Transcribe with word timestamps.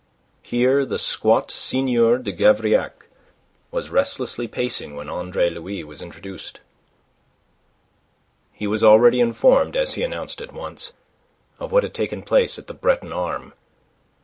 Here 0.41 0.83
the 0.83 0.97
squat 0.97 1.51
Seigneur 1.51 2.17
de 2.17 2.31
Gavrillac 2.33 3.05
was 3.69 3.91
restlessly 3.91 4.47
pacing 4.47 4.95
when 4.95 5.09
Andre 5.09 5.51
Louis 5.51 5.83
was 5.83 6.01
introduced. 6.01 6.59
He 8.51 8.65
was 8.65 8.83
already 8.83 9.19
informed, 9.19 9.77
as 9.77 9.93
he 9.93 10.01
announced 10.01 10.41
at 10.41 10.53
once, 10.53 10.93
of 11.59 11.71
what 11.71 11.83
had 11.83 11.93
taken 11.93 12.23
place 12.23 12.57
at 12.57 12.65
the 12.65 12.73
Breton 12.73 13.13
arme. 13.13 13.53